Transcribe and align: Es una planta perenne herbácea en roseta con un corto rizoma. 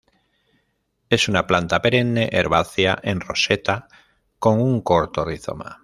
Es 1.11 1.29
una 1.29 1.45
planta 1.45 1.79
perenne 1.79 2.29
herbácea 2.31 2.97
en 3.03 3.19
roseta 3.21 3.87
con 4.39 4.59
un 4.59 4.81
corto 4.81 5.23
rizoma. 5.23 5.79